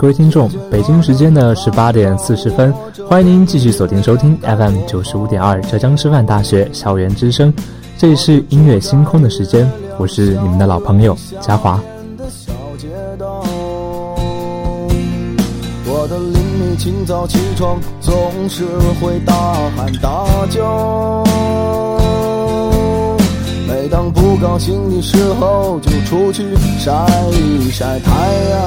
[0.00, 2.72] 各位听众，北京时间的十八点四十分，
[3.06, 7.52] 欢迎您继续锁定收听 FM 九十五点二浙江师范大学校园之声，
[7.98, 11.78] 这里是音乐星空的时间，我是你们的老朋友嘉华。
[15.84, 18.16] 我的邻居清早起床总
[18.48, 18.64] 是
[19.02, 19.34] 会大
[19.76, 21.22] 喊大叫，
[23.70, 28.10] 每当不高兴的时候就出去晒一晒太
[28.50, 28.60] 阳。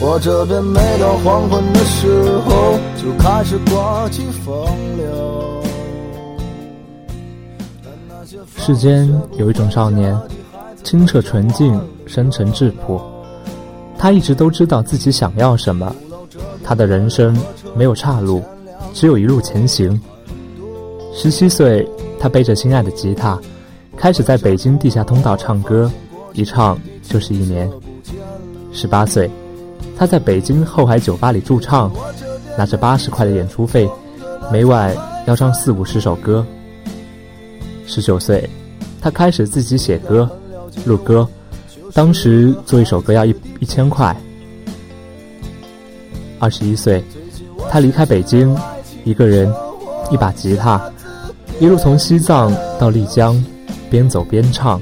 [0.00, 4.64] 我这边每到黄昏的时候就开始刮起风
[4.96, 5.62] 流。
[8.56, 10.18] 世间有一种少年，
[10.82, 12.98] 清澈纯净，深沉质朴。
[13.98, 15.94] 他一直都知道自己想要什么，
[16.64, 17.36] 他的人生
[17.76, 18.42] 没有岔路，
[18.94, 20.00] 只有一路前行。
[21.12, 21.86] 十七岁，
[22.18, 23.38] 他背着心爱的吉他，
[23.96, 25.90] 开始在北京地下通道唱歌，
[26.32, 27.70] 一唱就是一年。
[28.72, 29.30] 十八岁。
[29.96, 31.90] 他在北京后海酒吧里驻唱，
[32.56, 33.90] 拿着八十块的演出费，
[34.52, 34.96] 每晚
[35.26, 36.46] 要唱四五十首歌。
[37.84, 38.48] 十九岁，
[39.00, 40.30] 他开始自己写歌、
[40.84, 41.26] 录歌，
[41.92, 44.16] 当时做一首歌要一一千块。
[46.38, 47.02] 二十一岁，
[47.68, 48.56] 他离开北京，
[49.02, 49.52] 一个人，
[50.12, 50.80] 一把吉他，
[51.60, 53.42] 一路从西藏到丽江，
[53.90, 54.80] 边走边唱。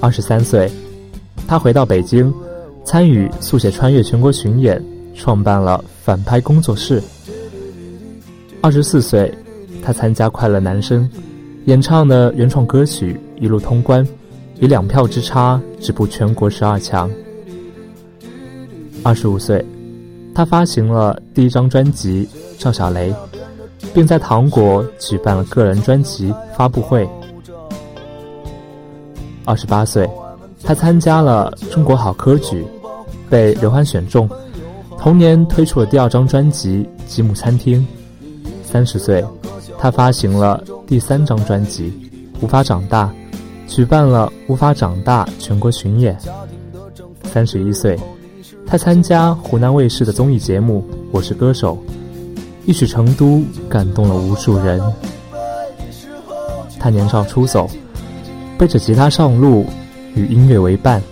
[0.00, 0.70] 二十三岁，
[1.46, 2.32] 他回到北京。
[2.84, 4.84] 参与速写穿越全国巡演，
[5.14, 7.00] 创办了反拍工作室。
[8.60, 9.32] 二十四岁，
[9.84, 11.08] 他参加《快乐男声》，
[11.66, 14.04] 演唱的原创歌曲一路通关，
[14.58, 17.08] 以两票之差止步全国十二强。
[19.04, 19.64] 二十五岁，
[20.34, 22.26] 他发行了第一张专辑
[22.58, 23.12] 《赵小雷》，
[23.94, 27.08] 并在糖果举办了个人专辑发布会。
[29.44, 30.08] 二十八岁。
[30.64, 32.64] 他参加了中国好歌曲，
[33.28, 34.30] 被刘欢选中。
[34.96, 37.84] 同年推出了第二张专辑《吉姆餐厅》。
[38.62, 39.24] 三十岁，
[39.76, 41.92] 他发行了第三张专辑
[42.44, 43.06] 《无法长大》，
[43.66, 46.16] 举办了《无法长大》全国巡演。
[47.24, 47.98] 三十一岁，
[48.64, 51.76] 他参加湖南卫视的综艺节目《我是歌手》，
[52.64, 54.80] 一曲《成都》感动了无数人。
[56.78, 57.68] 他年少出走，
[58.58, 59.66] 背着吉他上路。
[60.14, 61.02] 与音乐为伴，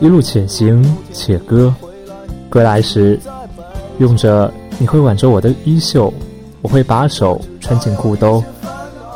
[0.00, 1.72] 一路且行且歌。
[2.50, 3.16] 归来时，
[3.98, 6.12] 用着你会挽着我的衣袖，
[6.60, 8.42] 我会把手穿进裤兜，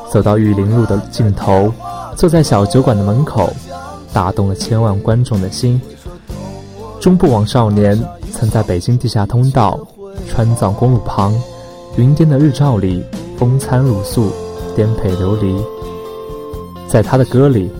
[0.08, 1.72] 走到玉林路的尽头，
[2.14, 3.52] 坐在小酒馆的门口，
[4.12, 5.80] 打动了千万观众的心。
[7.00, 8.00] 中不枉少年
[8.30, 9.76] 曾在北京地下通道、
[10.28, 11.34] 川藏公路旁、
[11.96, 13.04] 云巅的日照里
[13.36, 14.30] 风餐露宿，
[14.74, 15.56] 颠沛流离。
[16.88, 17.70] 在他的歌里。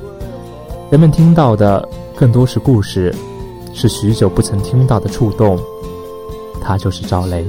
[0.90, 3.12] 人们听到的更多是故事，
[3.72, 5.58] 是许久不曾听到的触动。
[6.60, 7.44] 他就是赵雷。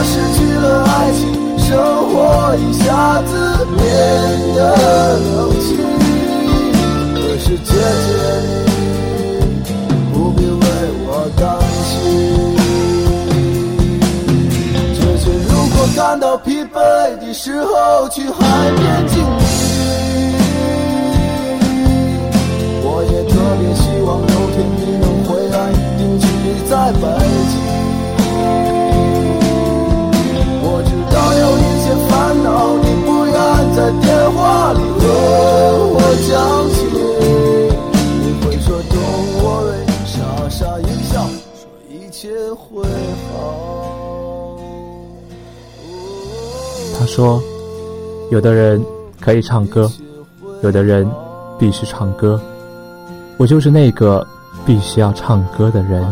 [0.00, 1.20] 我失去了爱情，
[1.58, 1.76] 生
[2.08, 3.28] 活一下子
[3.76, 3.84] 变
[4.54, 4.58] 得
[5.18, 5.28] 冷
[5.60, 5.68] 清。
[7.14, 7.68] 可是姐
[8.06, 8.08] 姐
[9.62, 9.68] 你
[10.10, 10.56] 不必为
[11.04, 11.44] 我担
[11.84, 11.92] 心。
[14.94, 16.74] 姐姐，如果感到疲惫
[17.20, 19.68] 的时候，去海边静一静。
[22.82, 25.54] 我也特别希望有天你能回来
[25.98, 26.24] 定居
[26.70, 27.04] 在北
[27.50, 27.60] 京。
[31.32, 33.34] 有一些烦恼，你不愿
[33.74, 35.02] 在电话里和
[35.94, 35.98] 我
[36.28, 36.30] 讲
[36.70, 36.78] 起。
[38.20, 40.18] 你会说 Don't worry，傻
[40.48, 41.12] 傻一笑，
[41.54, 42.82] 说一切会
[43.32, 43.34] 好。
[46.98, 47.42] 他说，
[48.30, 48.84] 有的人
[49.20, 49.90] 可以唱歌，
[50.62, 51.10] 有的人
[51.58, 52.40] 必须唱歌。
[53.38, 54.26] 我就是那个
[54.66, 56.06] 必须要唱歌的人。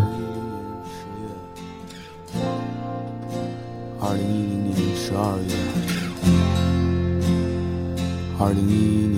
[8.59, 9.18] 二零一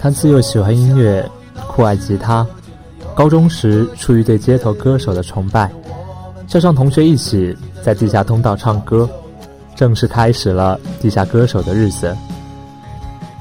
[0.00, 1.28] 他自幼喜欢音乐，
[1.68, 2.46] 酷爱吉他。
[3.14, 5.70] 高中时，出于对街头歌手的崇拜，
[6.46, 9.08] 叫上同学一起在地下通道唱歌，
[9.76, 12.16] 正式开始了地下歌手的日子。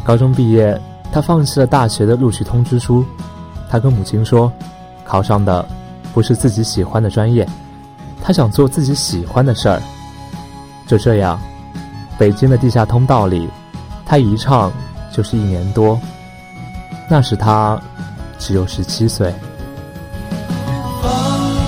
[0.03, 0.79] 高中毕业，
[1.11, 3.05] 他放弃了大学的录取通知书。
[3.69, 4.51] 他跟母亲说，
[5.05, 5.65] 考上的
[6.13, 7.47] 不是自己喜欢的专业，
[8.21, 9.81] 他想做自己喜欢的事儿。
[10.85, 11.39] 就这样，
[12.17, 13.49] 北京的地下通道里，
[14.11, 14.69] 他一唱
[15.09, 15.97] 就是一年多。
[17.07, 17.79] 那时他
[18.37, 19.33] 只有十七岁。
[21.01, 21.09] 翻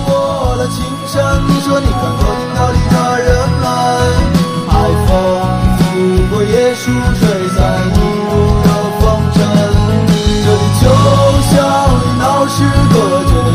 [0.04, 3.64] 过了青山，你说你看头顶斗笠的人们，
[4.68, 4.76] 海
[5.06, 5.08] 风
[5.78, 5.82] 拂
[6.28, 7.96] 过椰树，吹散一
[8.28, 8.68] 路的
[9.00, 9.02] 风
[9.32, 9.40] 尘。
[10.44, 10.84] 这里就
[11.48, 11.56] 像
[12.18, 12.60] 闹市
[12.92, 12.94] 隔
[13.24, 13.48] 绝的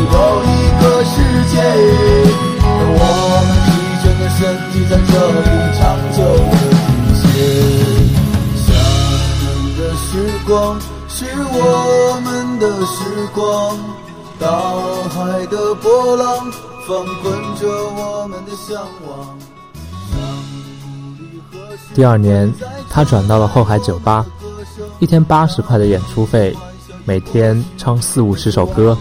[11.62, 13.76] 我们的时光。
[14.38, 14.48] 大
[15.10, 16.50] 海的波浪
[16.88, 19.38] 翻滚着我们的向往。
[21.94, 22.50] 第二年，
[22.88, 24.24] 他转到了后海酒吧，
[24.98, 26.56] 一天八十块的演出费，
[27.04, 28.96] 每天唱四五十首歌。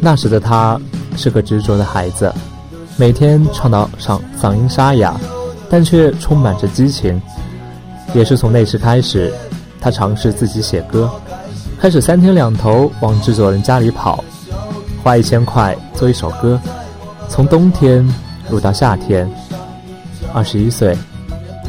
[0.00, 0.78] 那时的他
[1.16, 2.30] 是个执着的孩子，
[2.98, 5.18] 每天唱到嗓嗓音沙哑，
[5.70, 7.20] 但却充满着激情。
[8.12, 9.32] 也是从那时开始，
[9.80, 11.10] 他尝试自己写歌，
[11.82, 14.22] 开始三天两头往制作人家里跑，
[15.02, 16.56] 花一千块做一首歌，
[17.28, 18.08] 从冬天
[18.48, 19.28] 录到夏天。
[20.32, 20.96] 二十一岁。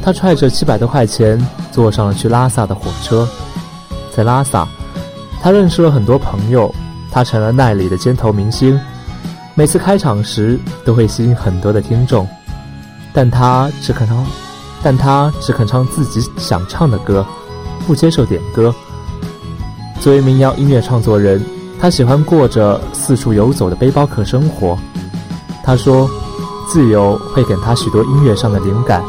[0.04, 3.28] 他揣着七百多块钱，坐上了去拉萨的火车。
[4.16, 4.68] 在拉萨，
[5.42, 6.72] 他认识了很多朋友，
[7.12, 8.80] 他成了那里的街头明星。
[9.56, 12.28] 每次开场时，都会吸引很多的听众。
[13.12, 14.24] 但他只肯唱，
[14.84, 17.26] 但他只肯唱自己想唱的歌，
[17.88, 18.72] 不接受点歌。
[20.04, 21.42] 作为民谣音乐创作人，
[21.80, 24.78] 他喜欢过着四处游走的背包客生活。
[25.64, 26.10] 他说，
[26.68, 29.02] 自由会给他许多音乐上的灵感。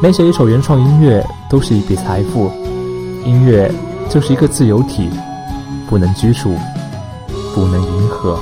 [0.00, 2.52] 每写一首原创音乐都是一笔财富，
[3.24, 3.68] 音乐
[4.08, 5.10] 就是一个自由体，
[5.90, 6.54] 不能拘束，
[7.52, 8.38] 不能迎合。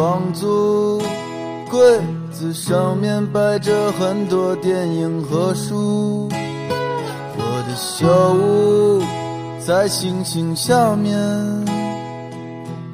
[0.00, 0.98] 房租，
[1.70, 1.78] 柜
[2.32, 6.26] 子上面摆着很多电影和书。
[7.36, 9.02] 我的小屋
[9.62, 11.12] 在星星下面，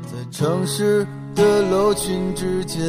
[0.02, 2.82] 在城市的楼群之间。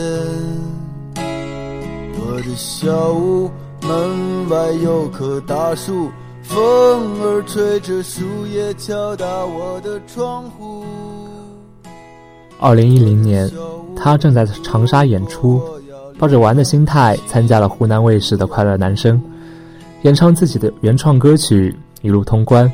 [1.15, 3.51] 我的小屋
[3.83, 6.09] 门外有棵大树。
[6.41, 10.83] 风儿吹着树叶敲打我的窗户。
[12.57, 13.51] 二零一零年，
[13.99, 15.61] 他正在长沙演出，
[16.17, 19.17] 抱着玩的心态参加了湖南卫视的《快乐男声》，
[20.03, 22.71] 演唱自己的原创歌曲，一路通关。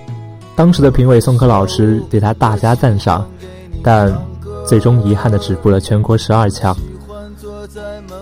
[0.56, 3.28] 当时的评委宋柯老师对他大加赞赏，
[3.82, 4.14] 但
[4.68, 6.76] 最终遗憾的止步了全国十二强，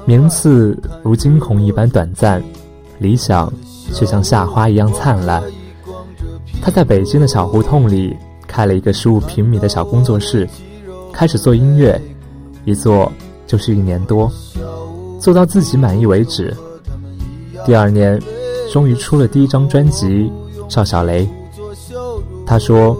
[0.05, 2.41] 名次如惊鸿一般短暂，
[2.99, 3.51] 理想。
[3.93, 5.43] 却像夏花一样灿烂。
[6.61, 8.15] 他在北京的小胡同里
[8.47, 10.47] 开了一个十五平米的小工作室，
[11.11, 12.01] 开始做音乐，
[12.65, 13.11] 一做
[13.47, 14.31] 就是一年多，
[15.19, 16.55] 做到自己满意为止。
[17.65, 18.21] 第二年，
[18.71, 20.07] 终于出了第一张专辑
[20.67, 21.25] 《赵小雷》。
[22.45, 22.95] 他说：“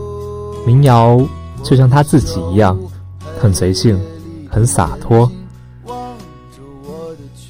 [0.66, 1.20] 民谣
[1.64, 2.80] 就像他自己一样，
[3.40, 4.00] 很随性，
[4.50, 5.30] 很洒脱。”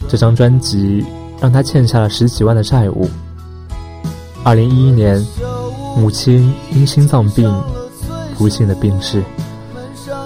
[0.07, 1.05] 这张专辑
[1.39, 3.09] 让他欠下了十几万的债务。
[4.43, 5.25] 二零一一年，
[5.95, 7.53] 母亲因心脏病
[8.37, 9.23] 不幸的病逝，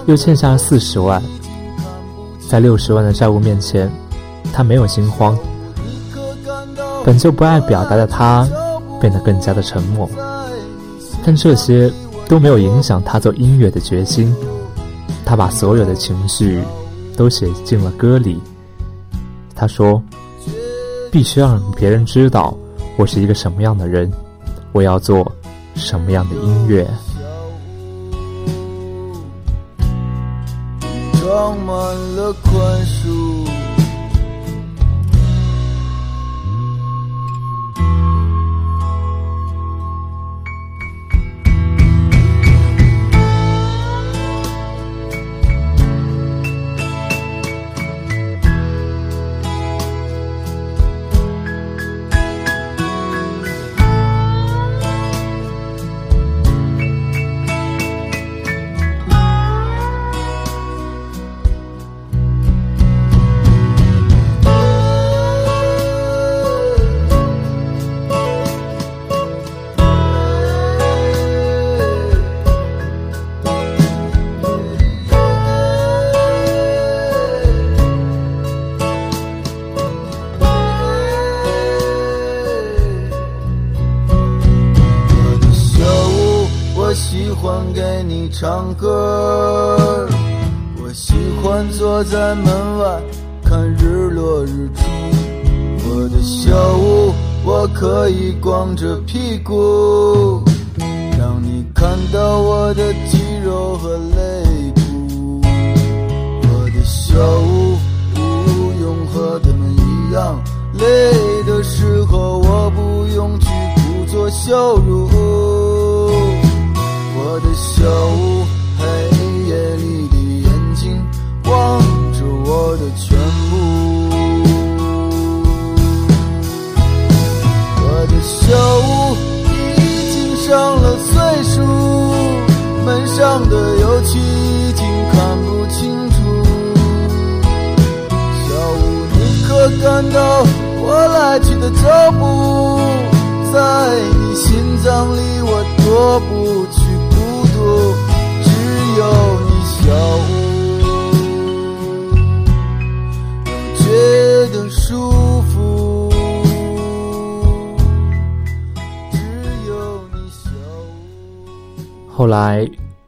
[0.06, 1.22] 又欠下了四十万。
[2.48, 3.90] 在六十万的债务面前，
[4.52, 5.36] 他没有心慌。
[7.04, 8.48] 本就不爱表达的他，
[9.00, 10.08] 变得更加的沉默。
[11.24, 11.92] 但这些
[12.28, 14.34] 都没有影响他做音乐的决心。
[15.24, 16.62] 他把所有的情绪
[17.16, 18.40] 都写进了歌里。
[19.54, 20.00] 他说
[21.10, 22.56] ：“必须让别人知道。”
[22.96, 24.10] 我是一个什么样的人？
[24.72, 25.30] 我要做
[25.74, 26.86] 什么样的音乐？
[31.36, 31.76] 装满
[32.16, 32.54] 了宽
[32.86, 33.25] 恕。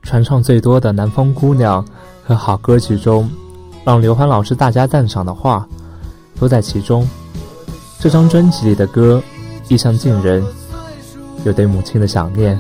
[0.03, 1.85] 传唱最多的《南方姑娘》
[2.27, 3.29] 和好歌曲中，
[3.85, 5.69] 让刘欢老师大加赞赏的话，
[6.41, 7.07] 都在其中。
[8.01, 9.23] 这张专辑里的歌，
[9.69, 10.45] 意象近人，
[11.45, 12.59] 有对母亲的想念。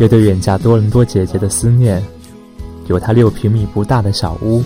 [0.00, 2.02] 有对远嫁多伦多姐姐的思念，
[2.88, 4.60] 有他六平米不大的小屋，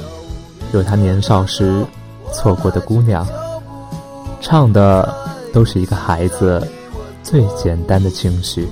[0.73, 1.85] 有他年少时
[2.33, 3.27] 错过的姑娘，
[4.41, 5.15] 唱的
[5.53, 6.67] 都是一个孩子
[7.23, 8.67] 最简单的情绪。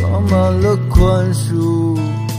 [0.00, 2.29] 装满了宽恕。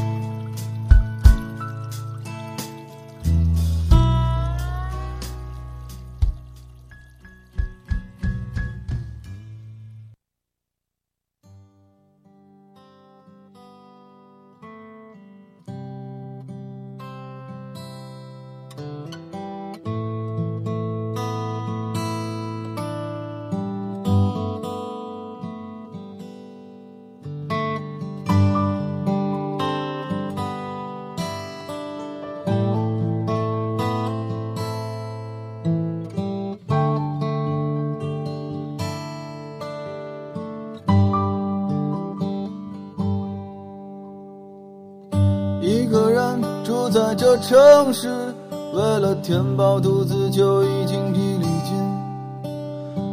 [49.81, 51.75] 肚子就已经疲力尽，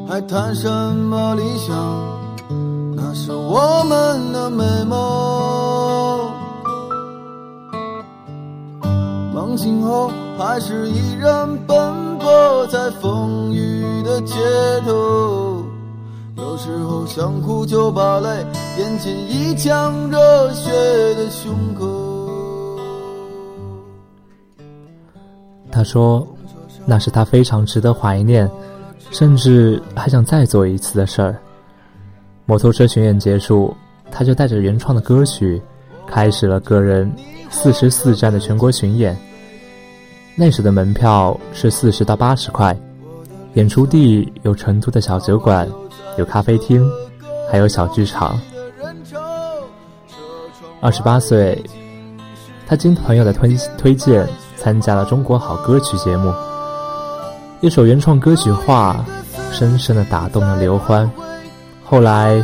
[0.06, 1.74] 还谈什么理想？
[2.94, 6.30] 那是我们的美梦。
[9.32, 14.34] 梦醒后，还是依然奔波在风雨的街
[14.84, 15.64] 头。
[16.36, 18.44] 有时候想哭就把泪
[18.78, 20.70] 咽进一腔热血
[21.14, 21.86] 的胸口。
[25.70, 26.26] 他说
[26.90, 28.50] ：“那是他非常值得怀念，
[29.10, 31.36] 甚至还想再做一次的事儿。”
[32.46, 33.76] 摩托车巡演结束，
[34.10, 35.60] 他就带着原创的歌曲，
[36.06, 37.12] 开始了个人
[37.50, 39.14] 四十四站的全国巡演。
[40.34, 42.74] 那时的门票是四十到八十块，
[43.52, 45.68] 演出地有成都的小酒馆，
[46.16, 46.82] 有咖啡厅，
[47.52, 48.40] 还有小剧场。
[50.80, 51.62] 二十八岁，
[52.66, 54.26] 他经朋友的推推荐。
[54.58, 56.34] 参加了《中国好歌曲》节目，
[57.60, 59.04] 一首原创歌曲《画》
[59.52, 61.10] 深深的打动了刘欢。
[61.84, 62.40] 后来，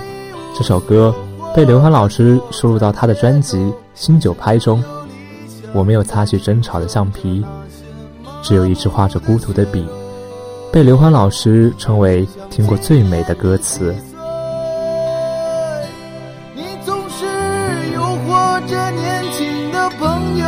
[0.57, 1.14] 这首歌
[1.55, 3.59] 被刘欢老师收录到他的专辑
[3.94, 4.83] 《新九拍》中。
[5.72, 7.44] 我没有擦去争吵的橡皮，
[8.42, 9.87] 只有一支画着孤独的笔，
[10.72, 13.94] 被刘欢老师称为听过最美的歌词。
[16.57, 17.24] 你总是
[17.94, 20.46] 诱惑着年轻的朋友，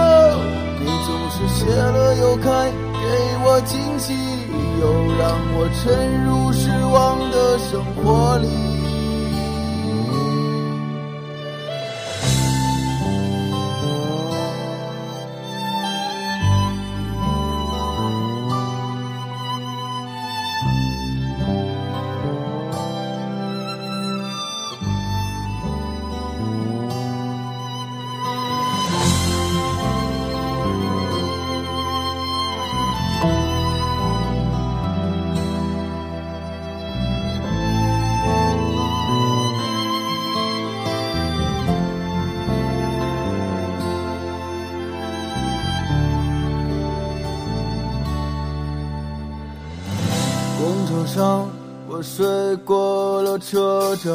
[0.80, 3.08] 你总是谢了又开，给
[3.44, 4.14] 我惊喜，
[4.80, 4.86] 又
[5.18, 8.75] 让我沉入失望的生活里。
[51.16, 51.50] 上，
[51.88, 52.26] 我睡
[52.56, 54.12] 过了车站，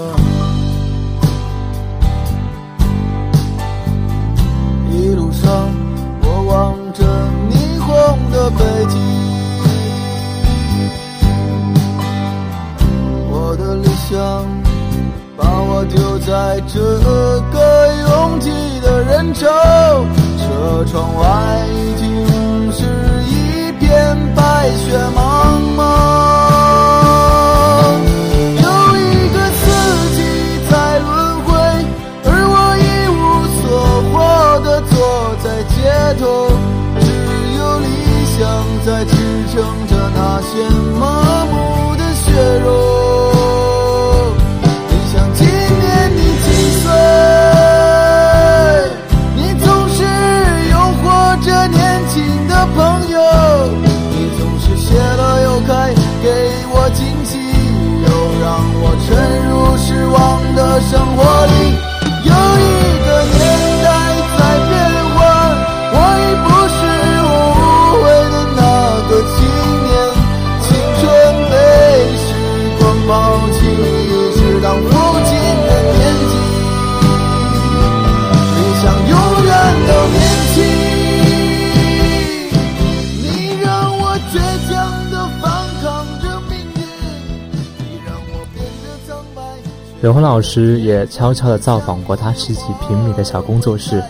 [90.01, 94.03] 刘欢老师也悄悄地造访过他十几平米的小工作室，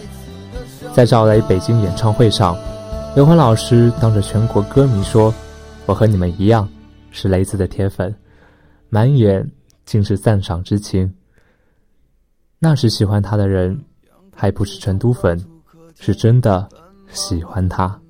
[0.93, 2.57] 在赵雷北京演唱会上，
[3.13, 5.33] 刘欢老师当着全国歌迷说
[5.85, 6.65] ：“我和你们一样，
[7.11, 8.15] 是雷子的铁粉。”
[8.87, 9.45] 满眼
[9.85, 11.13] 尽是赞赏之情。
[12.57, 13.77] 那时喜欢他的人，
[14.33, 15.37] 还不是成都粉，
[15.99, 16.69] 是真的
[17.11, 18.00] 喜欢他。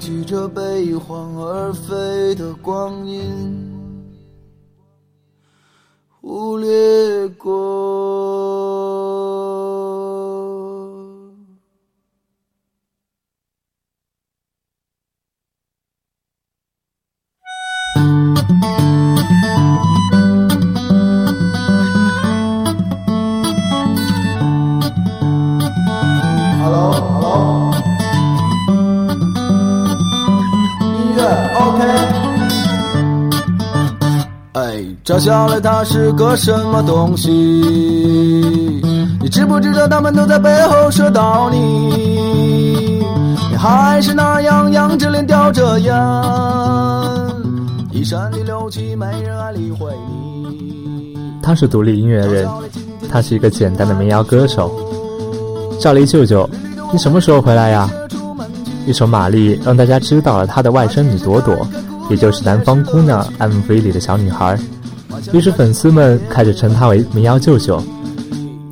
[0.00, 3.20] 被拥挤着悲欢而飞的光阴
[6.08, 8.00] 忽略过。
[35.10, 37.28] 照下来，他是个什么东西？
[39.20, 43.02] 你知不知道他们都在背后说到你？
[43.50, 45.92] 你还是那样仰着脸叼着烟，
[47.90, 51.18] 一山里六气，没人爱理会你。
[51.42, 52.48] 他是独立音乐人，
[53.10, 54.70] 他是一个简单的民谣歌手。
[55.80, 56.48] 赵黎舅舅，
[56.92, 57.90] 你什么时候回来呀？
[58.86, 61.66] 一首《玛丽》让大家知道了她的外甥女朵朵，
[62.08, 64.56] 也就是《南方姑娘》MV 里的小女孩。
[65.32, 67.82] 于是粉丝们开始称他为民谣舅舅，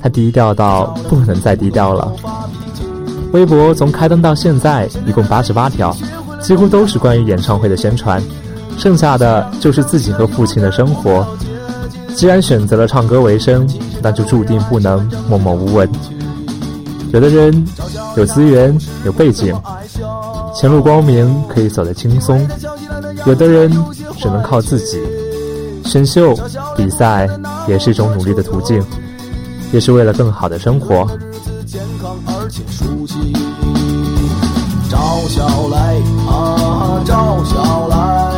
[0.01, 2.11] 他低调到不能再低调了。
[3.31, 5.95] 微博从开灯到现在一共八十八条，
[6.41, 8.21] 几乎都是关于演唱会的宣传，
[8.77, 11.25] 剩下的就是自己和父亲的生活。
[12.15, 13.69] 既然选择了唱歌为生，
[14.01, 15.87] 那就注定不能默默无闻。
[17.13, 17.65] 有的人
[18.17, 19.55] 有资源有背景，
[20.53, 22.37] 前路光明可以走得轻松；
[23.25, 23.71] 有的人
[24.17, 24.99] 只能靠自己。
[25.89, 26.35] 选秀
[26.77, 27.27] 比赛
[27.67, 28.79] 也是一种努力的途径，
[29.73, 31.07] 也是为了更好的生活。
[34.87, 35.95] 赵小来
[36.27, 38.31] 啊，赵小来，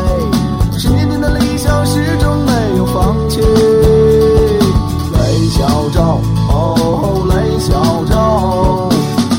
[0.78, 3.42] 十年前的理想始终没有放弃。
[5.12, 8.90] 雷小赵，哦，雷小赵，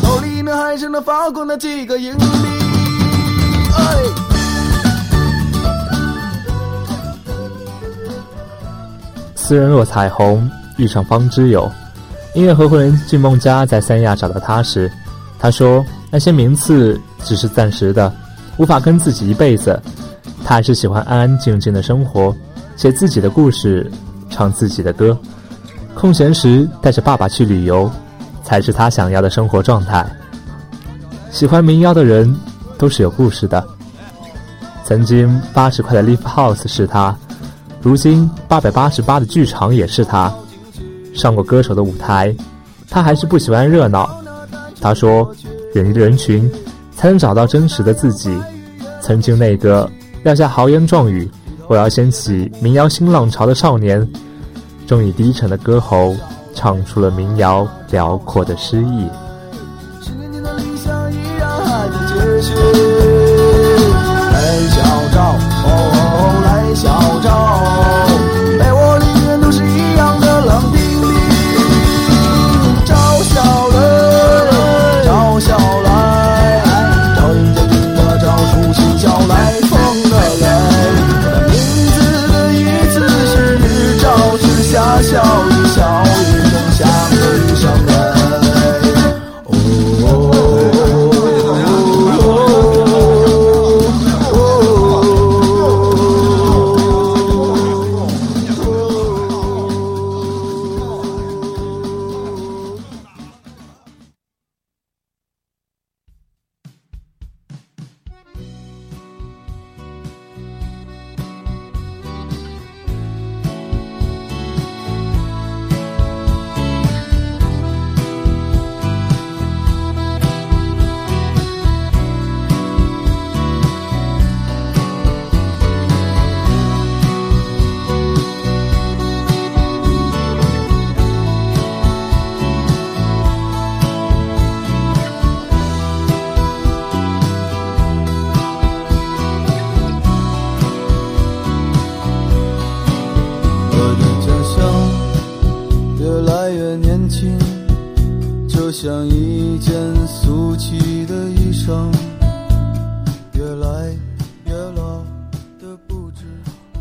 [0.07, 2.15] 手里面还剩那发光的几个硬
[9.53, 11.71] 斯人若彩虹，遇上方知有。
[12.33, 14.91] 音乐合伙人季梦佳在三亚找到他时，
[15.39, 18.11] 他说：“那些名次只是暂时的，
[18.57, 19.79] 无法跟自己一辈子。
[20.43, 22.35] 他还是喜欢安安静静的生活，
[22.77, 23.93] 写自己的故事，
[24.31, 25.15] 唱自己的歌。
[25.93, 27.91] 空闲时带着爸爸去旅游，
[28.43, 30.03] 才是他想要的生活状态。
[31.31, 32.35] 喜欢民谣的人
[32.79, 33.63] 都是有故事的。
[34.83, 37.15] 曾经八十块的 Live House 是他。”
[37.83, 40.33] 如今八百八十八的剧场也是他，
[41.13, 42.35] 上过歌手的舞台，
[42.89, 44.09] 他还是不喜欢热闹。
[44.81, 45.35] 他说
[45.75, 46.49] ：“远离人群
[46.95, 48.37] 才能找到真实的自己。”
[49.03, 49.91] 曾经那个
[50.23, 51.29] 撂下豪言壮语
[51.67, 54.09] “我要掀起民谣新浪潮”的少年，
[54.87, 56.15] 终以低沉的歌喉
[56.55, 59.09] 唱出了民谣辽阔的诗意。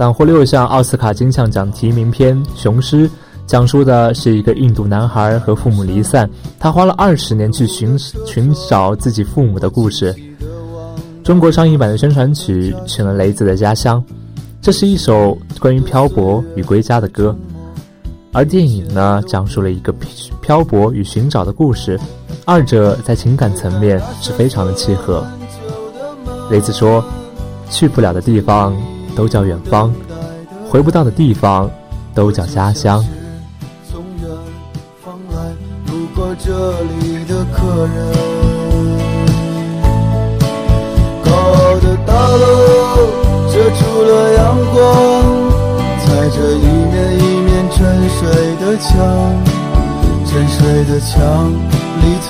[0.01, 3.07] 斩获六项奥斯卡金像奖提名片《雄狮》，
[3.45, 6.27] 讲述的是一个印度男孩和父母离散，
[6.59, 10.11] 他花了二十年去寻寻找自己父母的故事。
[11.23, 14.03] 中国上映版的宣传曲选了雷子的《家乡》，
[14.59, 17.35] 这是一首关于漂泊与归家的歌。
[18.33, 19.93] 而电影呢，讲述了一个
[20.41, 21.99] 漂泊与寻找的故事，
[22.43, 25.23] 二者在情感层面是非常的契合。
[26.49, 27.05] 雷子说
[27.69, 28.75] ：“去不了的地方
[29.15, 29.93] 都叫远方，
[30.69, 31.69] 回不到的地方
[32.13, 33.03] 都叫家乡。”
[33.91, 34.29] 从远
[35.03, 35.53] 方来
[35.87, 37.97] 路过这里的客人，
[41.23, 41.31] 高
[41.79, 42.45] 的大楼
[43.51, 44.79] 遮住了阳光，
[45.99, 48.19] 踩着一面一面沉睡
[48.59, 48.89] 的墙，
[50.25, 51.51] 沉睡的墙
[52.01, 52.03] 里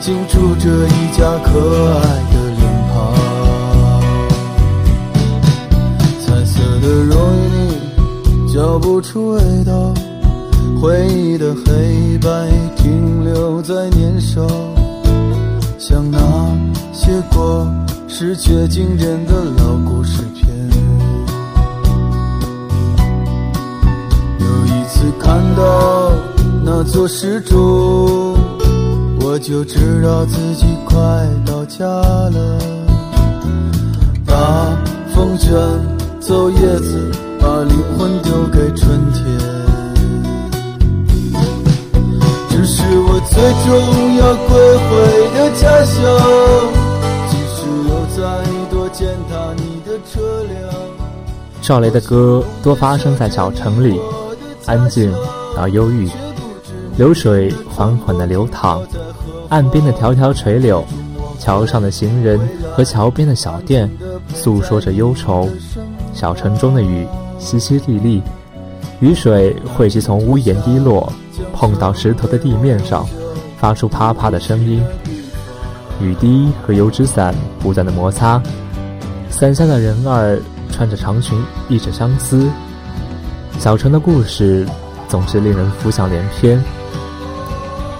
[0.00, 1.50] 经住着一家可
[1.94, 2.34] 爱的
[6.92, 9.92] 容易嚼不出味道。
[10.80, 14.44] 回忆的黑白停留在年少，
[15.78, 16.18] 像那
[16.92, 17.66] 些过
[18.08, 20.48] 时却经典的老故事片。
[24.40, 26.12] 有一次看到
[26.64, 28.36] 那座石柱，
[29.20, 30.98] 我就知道自己快
[31.46, 32.58] 到家了。
[34.26, 34.76] 大
[35.14, 35.52] 风卷
[36.22, 39.24] 走叶子，把灵魂丢给春天。
[42.48, 44.54] 这是我最终要归
[44.86, 44.90] 回
[45.34, 45.98] 的家乡。
[47.28, 48.22] 即使又再
[48.70, 50.54] 多践踏你的车辆。
[51.60, 54.00] 赵雷的歌多发生在小城里，
[54.66, 55.12] 安静
[55.56, 56.08] 而忧郁。
[56.96, 58.80] 流水缓缓的流淌，
[59.48, 60.84] 岸边的迢迢垂柳，
[61.40, 62.38] 桥上的行人
[62.76, 63.90] 和桥边的小店，
[64.32, 65.48] 诉说着忧愁。
[66.12, 67.06] 小城中的雨
[67.38, 68.22] 淅淅沥沥，
[69.00, 71.12] 雨水汇集从屋檐滴落。
[71.54, 73.06] 碰到石头的地面上，
[73.56, 74.82] 发出啪啪的声音。
[76.00, 78.42] 雨滴和油纸伞不断的摩擦，
[79.30, 82.48] 伞下的人儿穿着长裙，译着相思。
[83.58, 84.66] 小城的故事
[85.08, 86.62] 总是令人浮想联翩。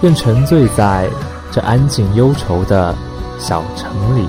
[0.01, 1.09] 便沉醉在
[1.49, 2.93] 这安静忧愁的
[3.39, 4.27] 小城里。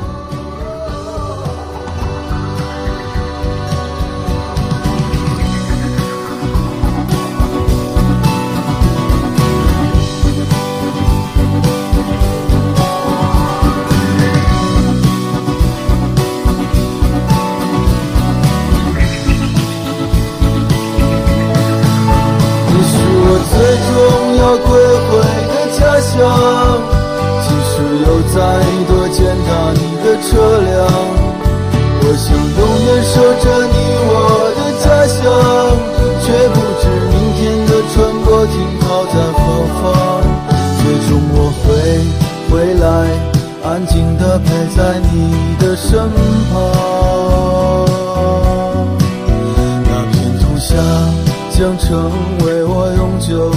[51.94, 52.10] 成
[52.44, 53.52] 为我永久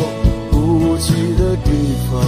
[0.52, 1.72] 不弃的地
[2.08, 2.22] 方。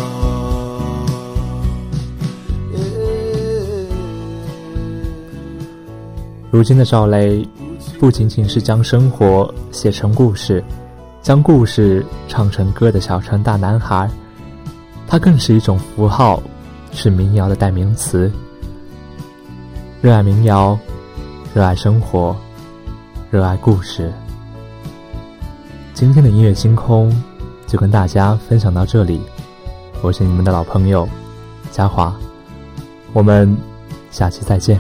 [6.49, 7.47] 如今的赵雷，
[7.99, 10.63] 不仅仅是将生活写成故事，
[11.21, 14.09] 将故事唱成歌的小城大男孩，
[15.07, 16.41] 他更是一种符号，
[16.91, 18.31] 是民谣的代名词。
[20.01, 20.75] 热爱民谣，
[21.53, 22.35] 热爱生活，
[23.29, 24.11] 热爱故事。
[25.99, 27.13] 今天的音乐星空
[27.67, 29.19] 就跟大家分享到这里，
[30.01, 31.05] 我是你们的老朋友
[31.71, 32.15] 嘉华，
[33.11, 33.53] 我们
[34.09, 34.79] 下期再见。